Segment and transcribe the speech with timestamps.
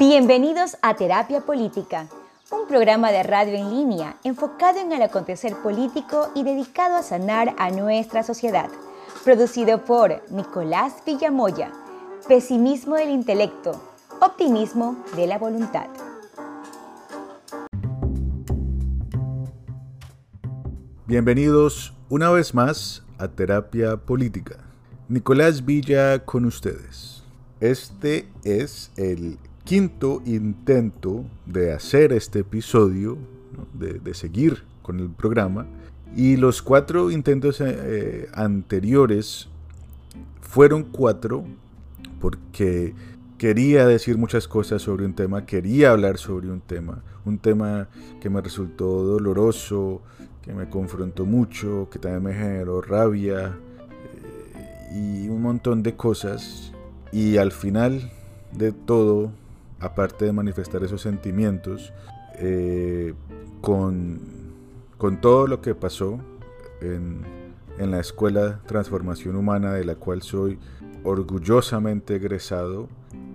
[0.00, 2.08] Bienvenidos a Terapia Política,
[2.50, 7.54] un programa de radio en línea enfocado en el acontecer político y dedicado a sanar
[7.58, 8.70] a nuestra sociedad.
[9.24, 11.70] Producido por Nicolás Villamoya.
[12.26, 13.78] Pesimismo del intelecto,
[14.22, 15.88] optimismo de la voluntad.
[21.06, 24.64] Bienvenidos una vez más a Terapia Política.
[25.10, 27.22] Nicolás Villa con ustedes.
[27.60, 29.38] Este es el
[29.70, 33.16] quinto intento de hacer este episodio,
[33.72, 35.64] de, seguir con el programa.
[36.16, 39.48] Y los cuatro intentos eh, eh, anteriores
[40.40, 41.44] fueron cuatro
[42.20, 42.94] porque
[43.38, 47.86] quería decir muchas cosas sobre un tema, quería hablar sobre un tema, un tema
[48.20, 50.02] que me resultó doloroso,
[50.42, 53.56] que me confrontó mucho, que también me generó rabia
[54.16, 56.72] eh, y un montón de cosas.
[57.12, 58.10] Y al final
[58.50, 59.30] de todo,
[59.80, 61.92] aparte de manifestar esos sentimientos,
[62.34, 63.14] eh,
[63.60, 64.20] con,
[64.96, 66.20] con, todo lo que pasó
[66.80, 67.22] en,
[67.78, 70.58] en, la Escuela Transformación Humana, de la cual soy
[71.02, 72.88] orgullosamente egresado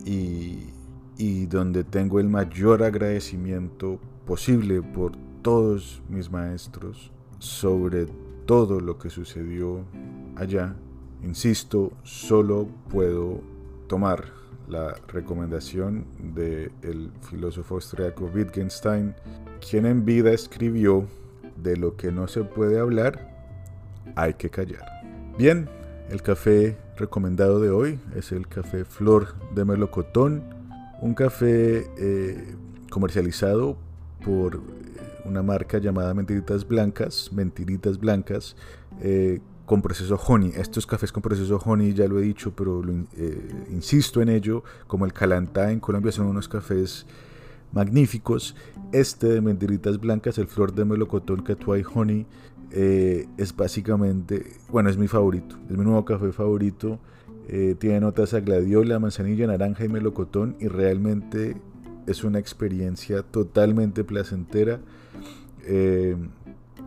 [0.05, 0.69] y,
[1.17, 8.07] y donde tengo el mayor agradecimiento posible por todos mis maestros sobre
[8.45, 9.85] todo lo que sucedió
[10.35, 10.75] allá.
[11.23, 13.41] Insisto, solo puedo
[13.87, 14.25] tomar
[14.67, 19.13] la recomendación del el filósofo austriaco Wittgenstein,
[19.67, 21.05] quien en vida escribió,
[21.61, 23.33] de lo que no se puede hablar,
[24.15, 24.85] hay que callar.
[25.37, 25.69] Bien,
[26.09, 30.43] el café recomendado de hoy es el café Flor de Melocotón,
[31.01, 32.55] un café eh,
[32.89, 33.77] comercializado
[34.23, 34.61] por
[35.25, 38.55] una marca llamada Mentiritas Blancas, Mentiritas Blancas,
[39.01, 40.53] eh, con proceso honey.
[40.55, 42.83] Estos cafés con proceso honey, ya lo he dicho, pero
[43.17, 47.05] eh, insisto en ello, como el Calantá en Colombia son unos cafés
[47.71, 48.55] magníficos.
[48.91, 52.25] Este de Mentiritas Blancas, el Flor de Melocotón Catuay Honey,
[52.71, 56.99] eh, es básicamente, bueno, es mi favorito, es mi nuevo café favorito.
[57.79, 61.55] tiene notas a gladiola, manzanilla, naranja y melocotón y realmente
[62.07, 64.79] es una experiencia totalmente placentera.
[65.67, 66.15] Eh,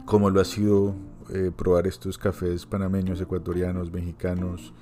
[0.05, 0.95] como lo ha sido
[1.31, 4.73] eh, probar estos cafés panameños, ecuatorianos, mexicanos.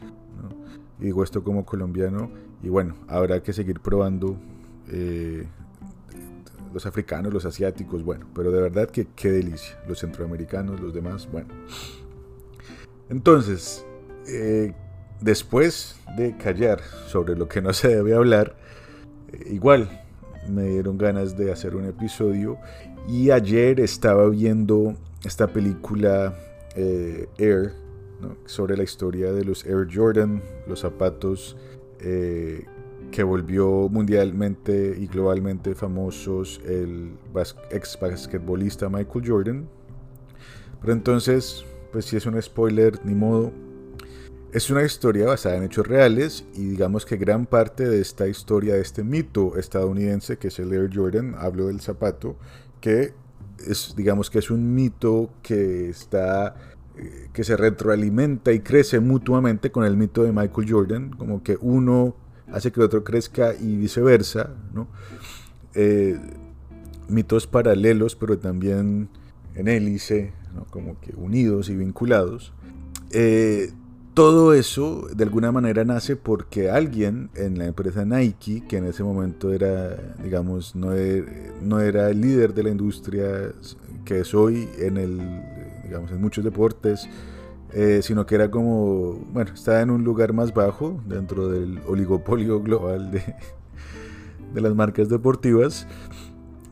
[0.99, 2.31] Y digo esto como colombiano.
[2.63, 4.37] Y bueno, habrá que seguir probando
[4.89, 5.47] eh,
[6.73, 9.79] los africanos, los asiáticos, bueno, pero de verdad que qué delicia.
[9.89, 11.49] Los centroamericanos, los demás, bueno.
[13.09, 13.87] Entonces,
[15.21, 18.57] después de callar sobre lo que no se debe hablar,
[19.47, 19.89] igual
[20.49, 22.59] me dieron ganas de hacer un episodio
[23.09, 26.35] y ayer estaba viendo esta película
[26.75, 27.75] eh, Air
[28.47, 31.57] sobre la historia de los Air Jordan, los zapatos
[32.01, 32.65] eh,
[33.11, 37.19] que volvió mundialmente y globalmente famosos el
[37.71, 39.69] ex basquetbolista Michael Jordan.
[40.81, 43.53] Pero entonces, pues si es un spoiler, ni modo,
[44.53, 48.75] es una historia basada en hechos reales y digamos que gran parte de esta historia,
[48.75, 52.37] de este mito estadounidense que es el Air Jordan, hablo del zapato,
[52.81, 53.13] que
[53.65, 56.57] es digamos que es un mito que está
[56.97, 61.59] eh, que se retroalimenta y crece mutuamente con el mito de Michael Jordan, como que
[61.61, 62.17] uno
[62.51, 64.89] hace que el otro crezca y viceversa, ¿no?
[65.75, 66.19] Eh,
[67.09, 69.11] mitos paralelos, pero también
[69.55, 70.33] en hélice,
[70.71, 72.53] como que unidos y vinculados.
[73.11, 73.73] Eh,
[74.17, 79.05] todo eso de alguna manera nace porque alguien en la empresa Nike, que en ese
[79.05, 79.95] momento era,
[80.25, 83.53] digamos, no era, no era el líder de la industria
[84.07, 85.21] que es hoy en el,
[85.85, 87.07] digamos, en muchos deportes,
[87.75, 92.63] eh, sino que era como, bueno, estaba en un lugar más bajo dentro del oligopolio
[92.63, 93.23] global de,
[94.63, 95.87] las marcas deportivas.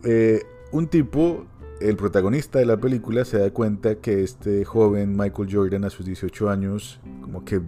[0.03, 1.45] Eh, un tipo
[1.81, 6.07] el protagonista de la película se da cuenta que este joven Michael Jordan a sus
[6.07, 7.61] 18 años como que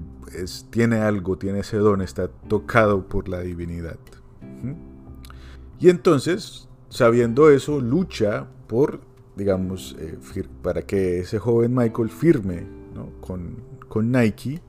[0.71, 3.99] tiene algo, tiene ese don, está tocado por la divinidad.
[5.79, 9.01] Y entonces, sabiendo eso, lucha por,
[9.37, 10.19] digamos, eh,
[10.63, 12.67] para que ese joven Michael firme
[13.21, 13.57] con,
[13.89, 14.61] con, Nike.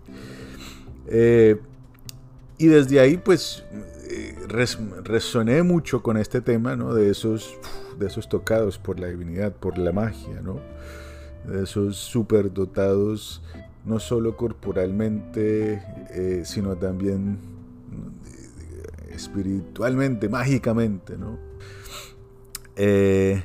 [1.07, 1.59] Eh,
[2.57, 3.63] y desde ahí, pues,
[4.09, 4.35] eh,
[5.03, 6.93] resoné mucho con este tema, ¿no?
[6.93, 7.57] De esos
[7.97, 10.59] de esos tocados por la divinidad, por la magia, ¿no?
[11.47, 13.41] De esos superdotados,
[13.85, 17.39] no solo corporalmente, eh, sino también
[18.25, 21.37] eh, espiritualmente, mágicamente, ¿no?
[22.75, 23.41] Eh,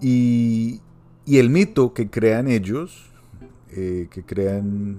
[0.00, 0.80] y,
[1.26, 3.10] el mito que crean ellos,
[3.68, 4.96] que crean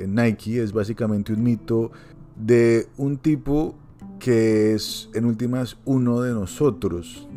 [0.00, 1.92] en Nike, es básicamente un mito
[2.34, 3.76] de un tipo
[4.22, 7.28] que es en últimas uno de nosotros.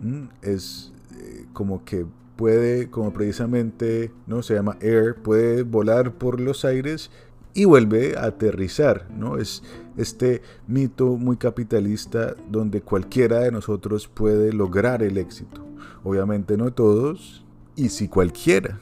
[0.43, 2.05] Es eh, como que
[2.35, 7.09] puede, como precisamente no se llama air, puede volar por los aires
[7.55, 9.39] y vuelve a aterrizar, ¿no?
[9.39, 9.63] Es
[9.97, 15.65] este mito muy capitalista donde cualquiera de nosotros puede lograr el éxito.
[16.03, 17.43] Obviamente no todos,
[17.75, 18.79] y si cualquiera.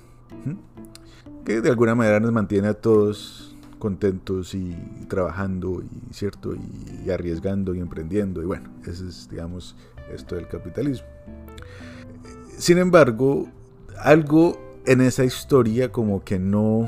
[1.45, 3.52] Que de alguna manera nos mantiene a todos
[3.83, 4.73] contentos y,
[5.09, 9.75] trabajando y cierto y, arriesgando y emprendiendo y bueno, ese es digamos
[10.13, 11.05] esto del capitalismo.
[12.57, 13.49] Sin embargo,
[13.99, 16.87] algo en esa historia como que no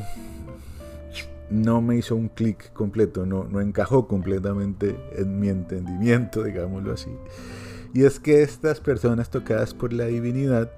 [1.49, 7.11] no me hizo un clic completo, no, no encajó completamente en mi entendimiento, digámoslo así.
[7.93, 10.71] Y es que estas personas tocadas por la divinidad,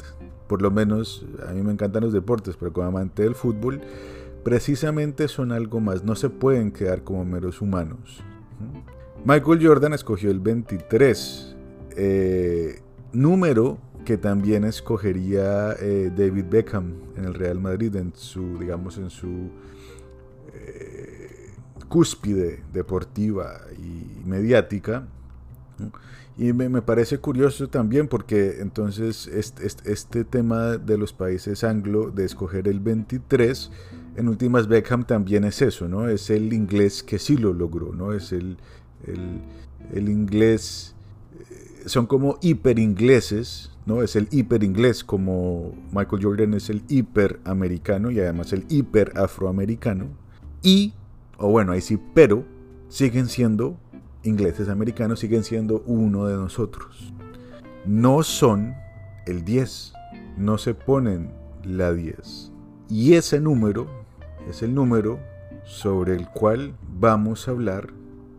[0.47, 3.81] por lo menos a mí me encantan los deportes, pero como amante del fútbol,
[4.47, 8.23] precisamente son algo más, no se pueden quedar como meros humanos.
[9.25, 11.53] Michael Jordan escogió el 23,
[11.97, 12.79] eh,
[13.11, 19.09] número que también escogería eh, David Beckham en el Real Madrid, en su, digamos, en
[19.09, 19.49] su
[21.89, 25.09] cúspide deportiva y mediática.
[26.37, 32.23] Y me, parece curioso también porque entonces este, este, tema de los países anglo de
[32.23, 33.71] escoger el 23,
[34.17, 36.09] en últimas Beckham también es eso, ¿no?
[36.09, 38.13] Es el inglés que sí lo logró, ¿no?
[38.13, 38.57] Es el,
[39.05, 40.95] el, inglés,
[41.39, 44.01] eh, son como hiper ingleses, ¿no?
[44.01, 49.13] Es el hiper inglés como Michael Jordan es el hiper americano y además el hiper
[49.15, 50.07] afroamericano.
[50.63, 50.93] Y
[51.37, 52.43] o bueno, ahí sí, pero
[52.89, 53.77] siguen siendo
[54.23, 57.13] ingleses americanos, siguen siendo uno de nosotros.
[57.85, 58.73] No son
[59.27, 59.93] el 10,
[60.37, 61.31] no se ponen
[61.63, 62.51] la 10.
[62.89, 63.87] Y ese número
[64.49, 65.19] es el número
[65.63, 67.89] sobre el cual vamos a hablar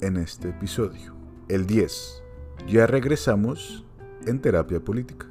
[0.00, 1.14] en este episodio.
[1.48, 2.22] El 10.
[2.66, 3.84] Ya regresamos
[4.26, 5.26] en terapia política.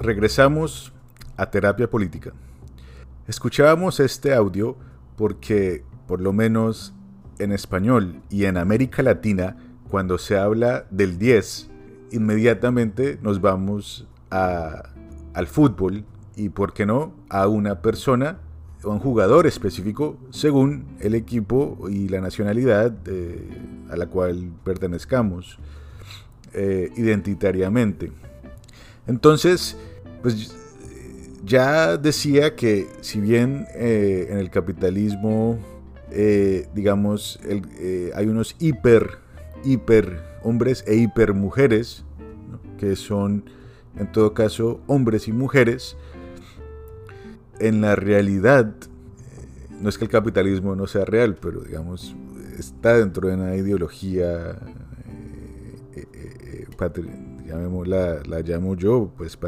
[0.00, 0.92] Regresamos
[1.36, 2.32] a terapia política.
[3.28, 4.76] Escuchábamos este audio
[5.16, 6.94] porque, por lo menos
[7.38, 9.56] en español y en América Latina,
[9.88, 11.70] cuando se habla del 10,
[12.12, 16.04] inmediatamente nos vamos al fútbol
[16.34, 18.38] y, ¿por qué no?, a una persona
[18.82, 23.46] o un jugador específico según el equipo y la nacionalidad eh,
[23.90, 25.58] a la cual pertenezcamos
[26.54, 28.12] eh, identitariamente.
[29.06, 29.76] Entonces,
[30.22, 30.54] pues
[31.44, 35.58] ya decía que si bien eh, en el capitalismo,
[36.10, 39.18] eh, digamos, eh, hay unos hiper,
[39.64, 42.04] hiper hombres e hiper mujeres,
[42.78, 43.44] que son
[43.96, 45.96] en todo caso hombres y mujeres,
[47.58, 48.74] en la realidad,
[49.80, 52.14] no es que el capitalismo no sea real, pero digamos,
[52.58, 54.56] está dentro de una ideología
[57.50, 59.38] llamémosla, la llamo yo, pues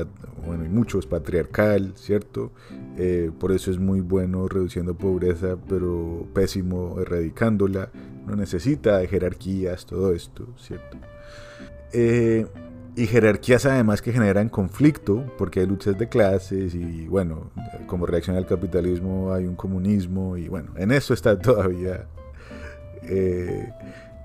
[0.44, 2.52] bueno, hay muchos, patriarcal, ¿cierto?
[2.96, 7.90] Eh, por eso es muy bueno reduciendo pobreza, pero pésimo erradicándola.
[8.26, 10.98] No necesita jerarquías, todo esto, ¿cierto?
[11.92, 12.46] Eh,
[12.94, 17.50] y jerarquías además que generan conflicto, porque hay luchas de clases y bueno,
[17.86, 22.06] como reacción al capitalismo hay un comunismo y bueno, en eso está todavía
[23.02, 23.72] eh,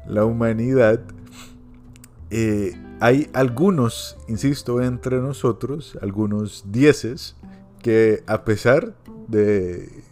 [0.08, 1.00] la humanidad.
[3.00, 7.36] Hay algunos, insisto, entre nosotros, algunos dieces,
[7.84, 8.96] que a pesar
[9.28, 10.04] de,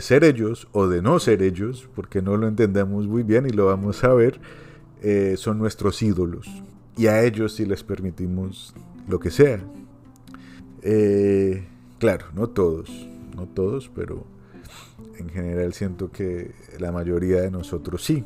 [0.00, 3.66] ser ellos o de no ser ellos, porque no lo entendemos muy bien y lo
[3.66, 4.40] vamos a ver,
[5.02, 6.48] eh, son nuestros ídolos
[6.96, 8.74] y a ellos sí les permitimos
[9.08, 9.60] lo que sea.
[10.82, 11.66] Eh,
[11.98, 12.90] claro, no todos,
[13.36, 14.24] no todos, pero
[15.18, 18.24] en general siento que la mayoría de nosotros sí.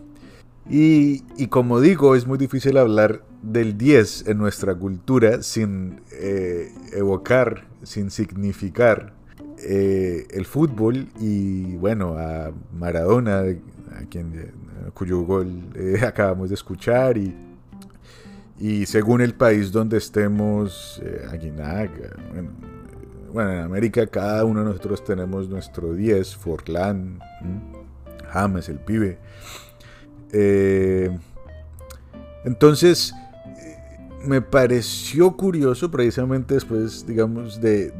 [0.68, 7.66] Y, como digo, es muy difícil hablar del 10 en nuestra cultura sin eh, evocar,
[7.82, 9.14] sin significar
[9.58, 14.52] eh, el fútbol y bueno, a Maradona, a quien,
[14.94, 17.34] cuyo gol eh, acabamos de escuchar y,
[18.84, 22.50] según el país donde estemos, Aguinaga, bueno,
[23.32, 27.20] bueno, en América cada uno de nosotros tenemos nuestro 10, Forlán,
[28.28, 29.18] James, el pibe.
[30.32, 31.10] Eh,
[32.44, 33.12] entonces,
[34.24, 37.92] me pareció curioso precisamente después, digamos, de,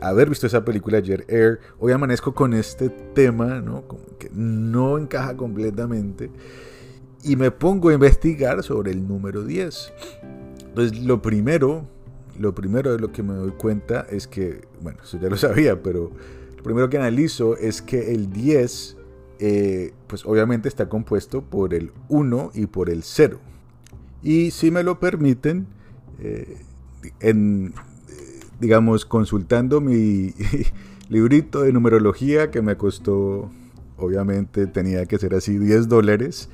[0.00, 3.82] haber visto esa película ayer, Air, hoy amanezco con este tema, ¿no?
[3.82, 6.30] Como que no encaja completamente.
[7.22, 9.92] Y me pongo a investigar sobre el número 10.
[10.66, 11.86] Entonces, lo primero,
[12.38, 15.82] lo primero de lo que me doy cuenta es que, bueno, eso ya lo sabía,
[15.82, 16.10] pero
[16.56, 18.96] lo primero que analizo es que el 10
[19.38, 23.38] eh, pues obviamente está compuesto por el 1 y por el 0.
[24.22, 25.66] Y si me lo permiten,
[26.20, 26.58] eh,
[27.20, 27.74] en,
[28.60, 30.32] digamos, consultando mi
[31.08, 33.50] librito de numerología que me costó,
[33.96, 36.48] obviamente tenía que ser así, 10 dólares.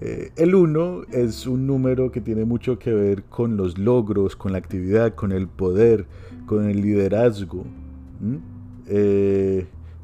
[0.00, 4.52] Eh, el 1 es un número que tiene mucho que ver con los logros, con
[4.52, 6.06] la actividad, con el poder,
[6.46, 7.64] con el liderazgo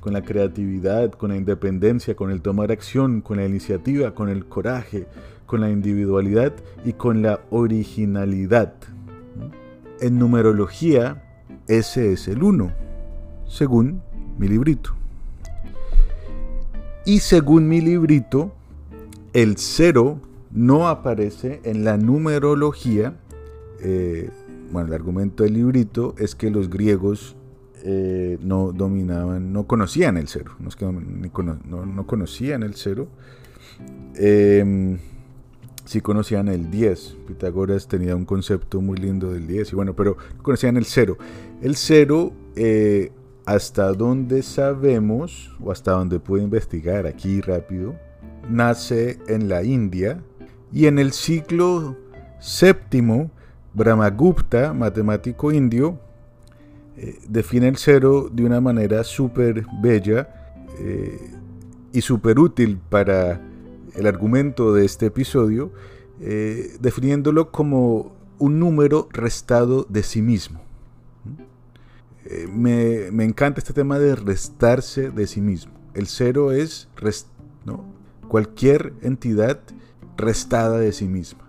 [0.05, 4.45] con la creatividad, con la independencia, con el tomar acción, con la iniciativa, con el
[4.45, 5.07] coraje,
[5.47, 6.53] con la individualidad
[6.85, 8.75] y con la originalidad.
[10.03, 11.23] En numerología,
[11.69, 12.71] ese es el 1,
[13.49, 14.03] según
[14.37, 14.95] mi librito.
[17.07, 18.53] Y según mi librito,
[19.33, 20.21] el 0
[20.51, 23.15] no aparece en la numerología.
[23.81, 24.29] Eh,
[24.71, 27.37] bueno, el argumento del librito es que los griegos
[27.87, 33.09] eh, no dominaban, no conocían el cero, no, no, conocían el cero,
[34.15, 34.99] eh,
[35.85, 37.17] sí conocían el 10.
[37.27, 41.19] Pitágoras tenía un concepto muy lindo del 10, y bueno, pero conocían el cero.
[41.61, 43.13] El cero, eh,
[43.45, 47.95] hasta donde sabemos, o hasta donde puedo investigar aquí rápido,
[48.49, 50.23] nace en la India
[50.73, 51.97] y en el siglo
[52.41, 53.31] séptimo,
[53.75, 55.99] Brahmagupta, matemático indio,
[56.97, 60.29] eh, define el cero de una manera súper bella
[60.79, 61.31] eh,
[61.93, 63.41] y súper útil para
[63.95, 65.73] el argumento de este episodio,
[66.21, 70.61] eh, definiéndolo como un número restado de sí mismo.
[72.51, 75.75] Me, encanta este tema de restarse de sí mismo.
[75.93, 76.89] El cero es
[78.29, 79.61] cualquier entidad
[80.17, 81.45] restada de sí misma.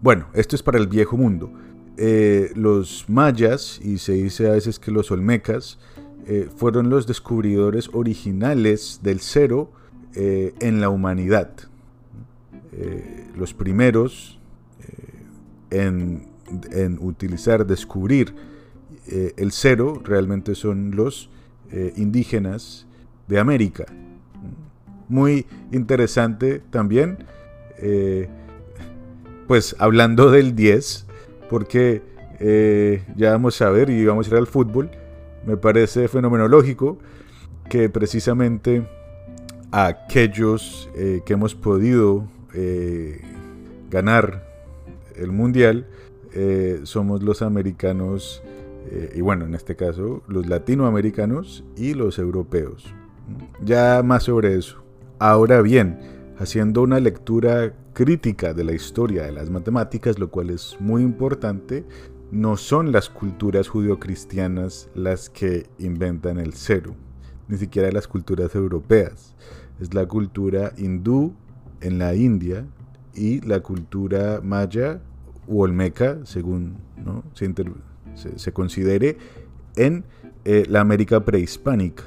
[0.00, 1.50] Bueno, esto es para el viejo mundo.
[1.96, 5.78] Eh, los mayas, y se dice a veces que los olmecas,
[6.26, 9.70] eh, fueron los descubridores originales del cero
[10.14, 11.50] eh, en la humanidad.
[13.36, 14.40] los primeros
[15.70, 16.26] en,
[16.72, 18.34] en, utilizar, descubrir
[19.06, 21.30] el cero realmente son los
[21.94, 22.86] indígenas
[23.28, 23.84] de América.
[25.08, 27.18] Muy interesante también,
[29.46, 31.06] pues hablando del 10,
[31.54, 32.02] porque
[32.40, 34.90] eh, ya vamos a ver y vamos a ir al fútbol.
[35.46, 36.98] Me parece fenomenológico
[37.70, 38.84] que precisamente
[39.70, 43.20] aquellos eh, que hemos podido eh,
[43.88, 44.48] ganar
[45.14, 45.86] el mundial
[46.82, 48.42] somos los americanos
[49.14, 52.92] y bueno, en este caso los latinoamericanos y los europeos.
[53.64, 54.82] Ya más sobre eso.
[55.20, 56.00] Ahora bien,
[56.36, 61.84] haciendo una lectura crítica de la historia de las matemáticas, lo cual es muy importante,
[62.30, 66.96] no son las culturas judio-cristianas las que inventan el cero,
[67.48, 69.34] ni siquiera las culturas europeas.
[69.80, 71.32] Es la cultura hindú
[71.80, 72.66] en la India
[73.14, 75.00] y la cultura maya
[75.46, 76.76] u olmeca, según
[78.36, 79.16] se, considere,
[79.76, 80.04] en
[80.44, 82.04] eh, la América prehispánica.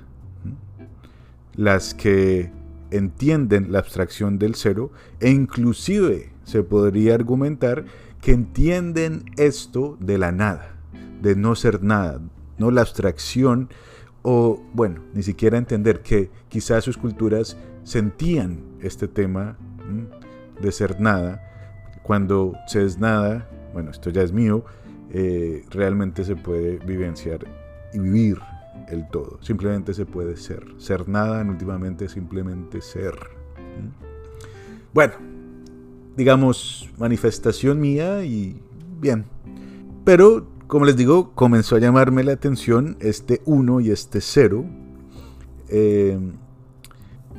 [1.55, 2.51] Las que
[2.91, 7.85] entienden la abstracción del cero e inclusive se podría argumentar
[8.21, 10.75] que entienden esto de la nada,
[11.21, 12.21] de no ser nada,
[12.57, 13.69] no la abstracción
[14.21, 19.57] o bueno, ni siquiera entender que quizás sus culturas sentían este tema
[20.61, 21.43] de ser nada,
[22.03, 24.65] cuando se es nada, bueno, esto ya es mío,
[25.11, 27.45] eh, realmente se puede vivenciar
[27.93, 28.39] y vivir
[28.87, 29.39] el todo.
[29.41, 30.65] Simplemente se puede ser.
[30.77, 33.15] Ser nada, últimamente simplemente ser.
[34.93, 35.13] Bueno,
[36.15, 38.61] digamos, manifestación mía y
[38.99, 39.25] bien.
[40.03, 44.65] Pero, como les digo, comenzó a llamarme la atención este 1 y este 0.
[45.69, 46.17] Eh,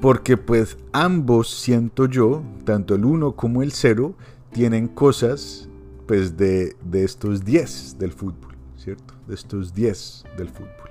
[0.00, 4.14] porque pues ambos siento yo, tanto el 1 como el 0,
[4.52, 5.68] tienen cosas
[6.06, 9.14] pues de, estos 10 del fútbol, ¿cierto?
[9.26, 10.87] De estos 10 del fútbol.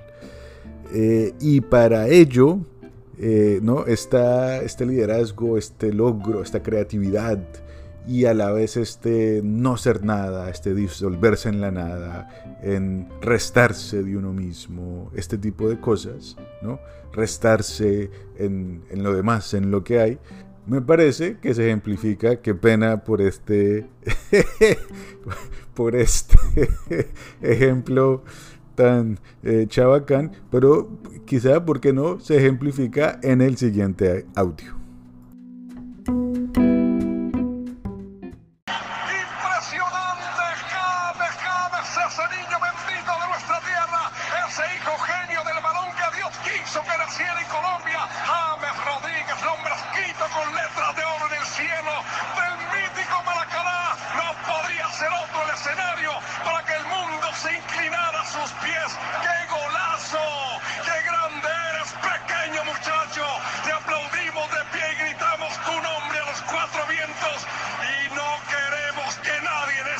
[0.92, 2.58] Eh, y para ello,
[3.18, 3.86] eh, ¿no?
[3.86, 7.38] Está este liderazgo, este logro, esta creatividad
[8.06, 14.02] y a la vez este no ser nada, este disolverse en la nada, en restarse
[14.02, 16.80] de uno mismo, este tipo de cosas, ¿no?
[17.12, 20.18] restarse en, en lo demás, en lo que hay,
[20.68, 23.86] me parece que se ejemplifica, qué pena por este,
[25.74, 26.38] por este
[27.42, 28.22] ejemplo
[28.78, 30.88] tan eh, chabacán, pero
[31.26, 34.77] quizá, ¿por qué no?, se ejemplifica en el siguiente audio.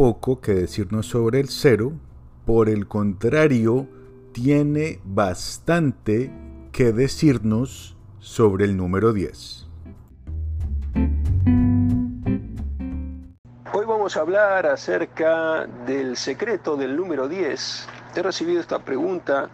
[0.00, 1.92] poco que decirnos sobre el cero,
[2.46, 3.86] por el contrario,
[4.32, 6.32] tiene bastante
[6.72, 9.66] que decirnos sobre el número 10.
[13.74, 17.86] Hoy vamos a hablar acerca del secreto del número 10.
[18.16, 19.50] He recibido esta pregunta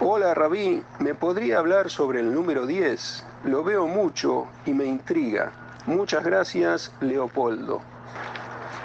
[0.00, 3.24] Hola Rabí, ¿me podría hablar sobre el número 10?
[3.44, 5.52] Lo veo mucho y me intriga.
[5.86, 7.91] Muchas gracias, Leopoldo.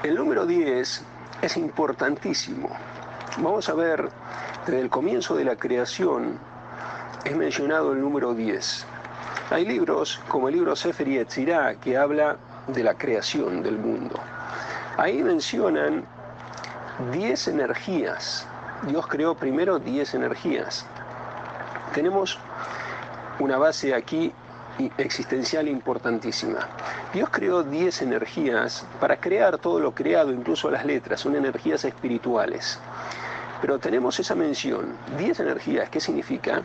[0.04, 1.04] El número 10
[1.42, 2.70] es importantísimo.
[3.38, 4.10] Vamos a ver,
[4.66, 6.40] desde el comienzo de la creación
[7.26, 8.86] es mencionado el número 10.
[9.50, 14.20] Hay libros como el libro Sefer Yetzirah que habla de la creación del mundo.
[14.98, 16.06] Ahí mencionan
[17.12, 18.48] 10 energías.
[18.84, 20.86] Dios creó primero 10 energías
[21.98, 22.38] tenemos
[23.40, 24.32] una base aquí
[24.98, 26.68] existencial importantísima.
[27.14, 32.80] Dios creó 10 energías para crear todo lo creado, incluso las letras, son energías espirituales.
[33.62, 36.62] Pero tenemos esa mención, 10 energías, ¿qué significa?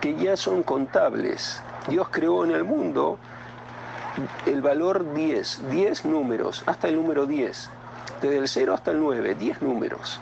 [0.00, 1.62] Que ya son contables.
[1.88, 3.18] Dios creó en el mundo
[4.46, 7.70] el valor 10, 10 números, hasta el número 10,
[8.20, 10.20] desde el 0 hasta el 9, 10 números.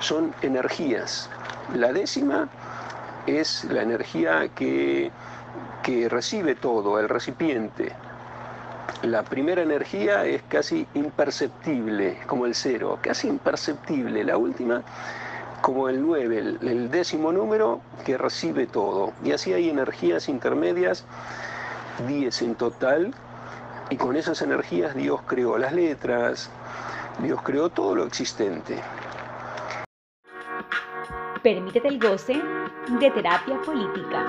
[0.00, 1.28] Son energías.
[1.74, 2.48] La décima
[3.26, 5.10] es la energía que,
[6.08, 7.92] recibe todo, el recipiente.
[9.02, 14.24] La primera energía es casi imperceptible, como el cero, casi imperceptible.
[14.24, 14.82] La última,
[15.62, 19.12] como el 9, el, el, décimo número que recibe todo.
[19.24, 21.04] Y así hay energías intermedias,
[22.06, 23.14] 10 en total,
[23.88, 26.50] y con esas energías Dios creó las letras,
[27.22, 28.80] Dios creó todo lo existente.
[31.42, 32.40] Permítete el goce
[33.00, 34.26] de terapia política.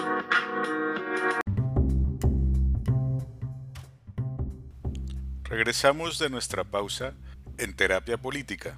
[5.51, 7.13] Regresamos de nuestra pausa
[7.57, 8.77] en terapia política.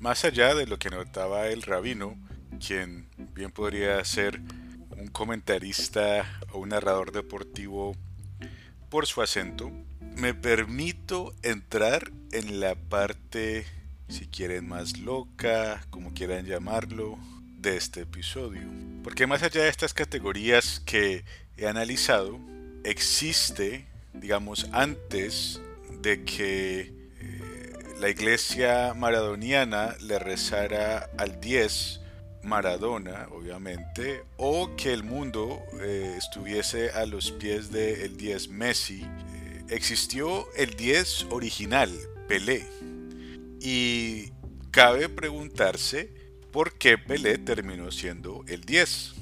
[0.00, 2.18] Más allá de lo que notaba el rabino,
[2.64, 4.38] quien bien podría ser
[4.98, 7.96] un comentarista o un narrador deportivo
[8.90, 9.72] por su acento,
[10.14, 13.64] me permito entrar en la parte
[14.10, 17.18] si quieren más loca, como quieran llamarlo,
[17.56, 18.68] de este episodio.
[19.02, 21.24] Porque más allá de estas categorías que
[21.56, 22.38] he analizado,
[22.84, 25.60] existe, digamos, antes
[26.00, 26.80] de que
[27.20, 32.00] eh, la iglesia maradoniana le rezara al 10,
[32.42, 39.64] Maradona, obviamente, o que el mundo eh, estuviese a los pies del 10 Messi, eh,
[39.68, 41.90] existió el 10 original,
[42.26, 42.66] Pelé,
[43.60, 44.32] y
[44.72, 46.12] cabe preguntarse
[46.50, 49.14] por qué Pelé terminó siendo el 10.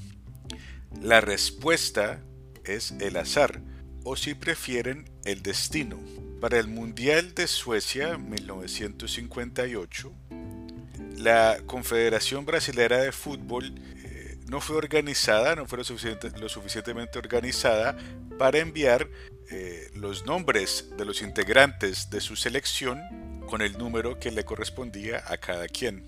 [1.02, 2.22] La respuesta
[2.64, 3.60] es el azar,
[4.04, 5.98] o si prefieren, el destino.
[6.40, 10.12] Para el Mundial de Suecia 1958,
[11.18, 17.96] la Confederación Brasilera de Fútbol eh, no fue organizada, no fue lo, suficientemente organizada
[18.38, 19.06] para enviar
[19.50, 23.02] eh, los nombres de los integrantes de su selección
[23.46, 26.06] con el número que le correspondía a cada quien.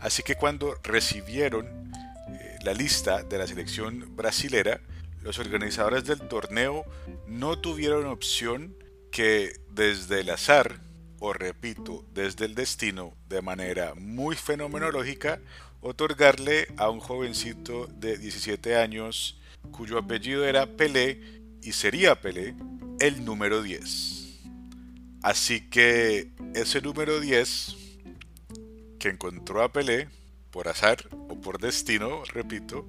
[0.00, 1.92] Así que cuando recibieron
[2.28, 4.80] eh, la lista de la selección brasilera,
[5.24, 6.84] los organizadores del torneo
[7.26, 8.76] no tuvieron opción
[9.10, 10.80] que desde el azar,
[11.18, 15.40] o repito, desde el destino, de manera muy fenomenológica,
[15.80, 21.22] otorgarle a un jovencito de 17 años, cuyo apellido era Pelé
[21.62, 22.54] y sería Pelé,
[23.00, 24.42] el número 10.
[25.22, 27.76] Así que ese número 10
[28.98, 30.08] que encontró a Pelé,
[30.50, 32.86] por azar o por destino, repito,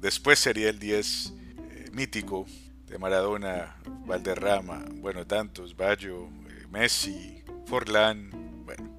[0.00, 2.46] después sería el 10 eh, mítico
[2.86, 8.30] de Maradona, Valderrama, bueno, tantos, Bayo, eh, Messi, Forlán,
[8.64, 8.90] bueno,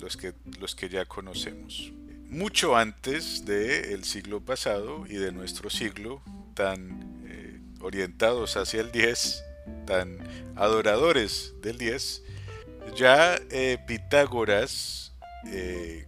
[0.00, 1.92] los que, los que ya conocemos.
[2.28, 6.22] Mucho antes del siglo pasado y de nuestro siglo,
[6.54, 9.44] tan eh, orientados hacia el 10,
[9.86, 10.18] tan
[10.56, 12.22] adoradores del 10,
[12.96, 13.38] ya
[13.86, 15.12] Pitágoras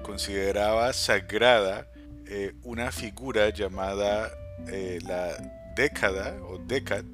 [0.03, 1.90] consideraba sagrada
[2.63, 4.31] una figura llamada
[5.05, 5.37] la
[5.75, 7.07] década o decat,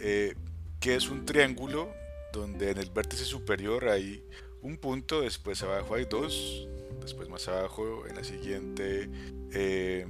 [0.00, 0.34] eh,
[0.80, 1.92] que es un triángulo
[2.32, 4.24] donde en el vértice superior hay
[4.62, 6.66] un punto, después abajo hay dos,
[7.00, 9.10] después más abajo en la siguiente
[9.52, 10.06] eh,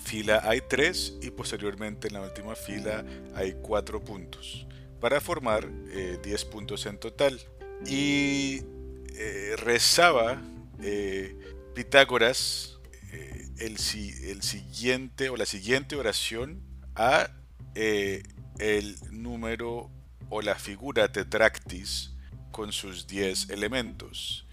[0.00, 4.66] fila hay tres y posteriormente en la última fila hay cuatro puntos
[5.00, 7.40] para formar 10 eh, puntos en total.
[7.86, 8.62] Y
[9.56, 10.42] rezaba
[11.74, 12.77] Pitágoras
[13.60, 13.76] el,
[14.24, 16.62] el siguiente o la siguiente oración
[16.94, 17.30] a
[17.74, 18.22] eh,
[18.58, 19.90] el número
[20.30, 22.12] o la figura tetractis
[22.50, 24.46] con sus diez elementos.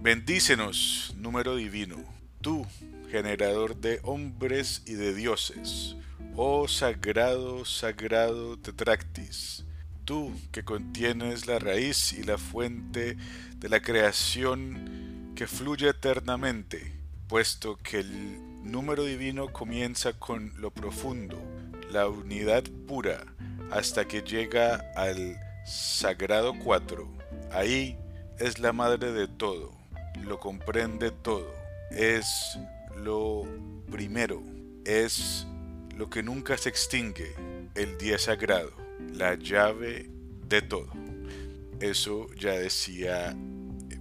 [0.00, 1.96] Bendícenos, número divino,
[2.40, 2.66] tú,
[3.10, 5.96] generador de hombres y de dioses,
[6.36, 9.64] oh sagrado, sagrado tetractis,
[10.04, 13.16] tú que contienes la raíz y la fuente
[13.56, 17.01] de la creación que fluye eternamente,
[17.32, 21.40] puesto que el número divino comienza con lo profundo,
[21.90, 23.24] la unidad pura
[23.70, 27.08] hasta que llega al sagrado cuatro.
[27.50, 27.96] Ahí
[28.38, 29.72] es la madre de todo,
[30.20, 31.50] lo comprende todo,
[31.90, 32.26] es
[32.98, 33.44] lo
[33.90, 34.42] primero,
[34.84, 35.46] es
[35.96, 37.34] lo que nunca se extingue,
[37.74, 38.72] el día sagrado,
[39.10, 40.10] la llave
[40.48, 40.90] de todo.
[41.80, 43.34] Eso ya decía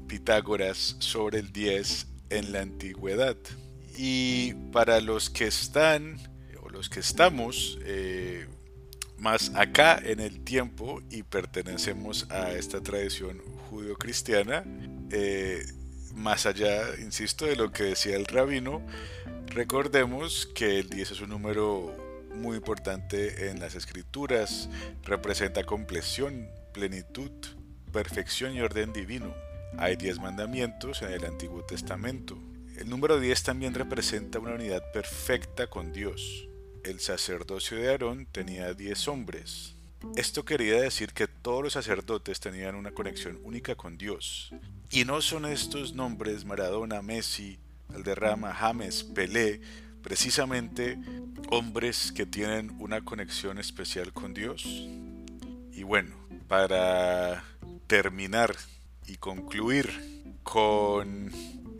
[0.06, 3.38] Pitágoras sobre el 10 en la antigüedad.
[3.98, 6.18] Y para los que están
[6.72, 8.48] los que estamos eh,
[9.18, 13.40] más acá en el tiempo y pertenecemos a esta tradición
[13.70, 14.64] judío-cristiana,
[15.12, 15.64] eh,
[16.16, 18.82] más allá, insisto, de lo que decía el rabino,
[19.48, 21.96] recordemos que el 10 es un número
[22.34, 24.70] muy importante en las escrituras,
[25.04, 27.32] representa compleción, plenitud,
[27.92, 29.34] perfección y orden divino.
[29.78, 32.38] Hay 10 mandamientos en el Antiguo Testamento.
[32.78, 36.48] El número 10 también representa una unidad perfecta con Dios
[36.84, 39.76] el sacerdocio de Aarón tenía 10 hombres.
[40.16, 44.52] Esto quería decir que todos los sacerdotes tenían una conexión única con Dios.
[44.90, 47.60] Y no son estos nombres Maradona, Messi,
[47.94, 49.62] Alderrama, James, Pelé,
[50.02, 50.98] precisamente
[51.50, 54.64] hombres que tienen una conexión especial con Dios.
[55.72, 56.16] Y bueno,
[56.48, 57.44] para
[57.86, 58.56] terminar
[59.08, 61.32] y concluir con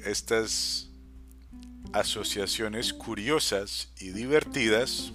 [0.06, 0.90] estas
[1.94, 5.14] asociaciones curiosas y divertidas,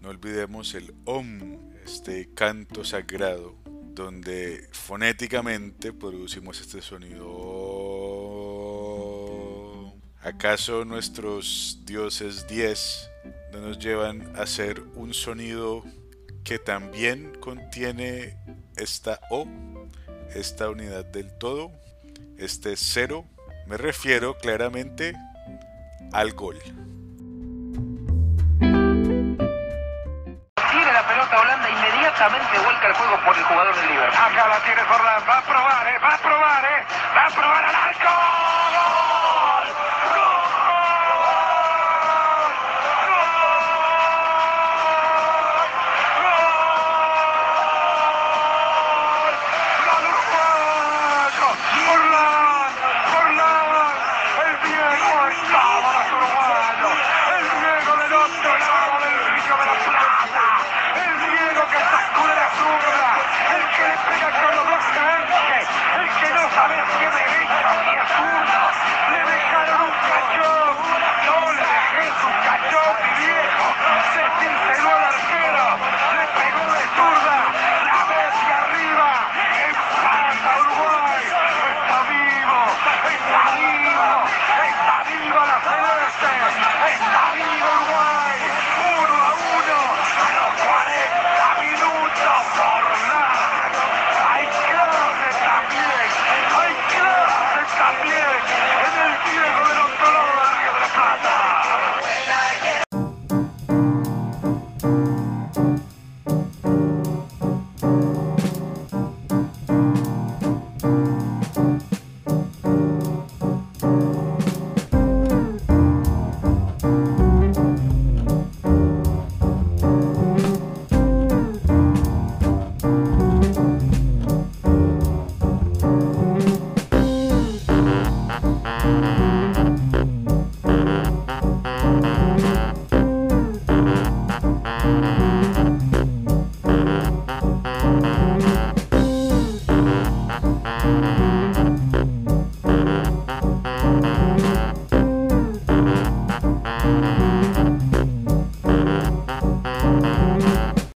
[0.00, 3.56] no olvidemos el Om, este canto sagrado,
[3.94, 7.30] donde fonéticamente producimos este sonido.
[10.22, 13.10] ¿Acaso nuestros dioses 10
[13.52, 15.82] no nos llevan a hacer un sonido
[16.44, 18.36] que también contiene
[18.76, 19.46] esta O,
[20.34, 21.70] esta unidad del todo,
[22.38, 23.24] este cero?
[23.66, 25.14] Me refiero claramente
[26.12, 26.58] al gol.
[28.58, 29.36] Tiene
[30.92, 34.18] la pelota Holanda, inmediatamente vuelca el juego por el jugador del Liverpool.
[34.18, 36.84] Acá la tiene Forlán, va a probar, eh, va a probar, eh,
[37.16, 38.19] va a probar al arco.